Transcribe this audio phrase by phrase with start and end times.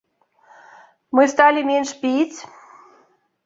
[1.19, 2.39] Мы сталі менш піць?